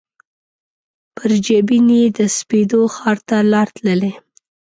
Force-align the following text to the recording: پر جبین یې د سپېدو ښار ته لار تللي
پر 1.15 1.29
جبین 1.45 1.87
یې 1.99 2.05
د 2.17 2.19
سپېدو 2.37 2.81
ښار 2.95 3.17
ته 3.27 3.37
لار 3.51 3.67
تللي 3.75 4.11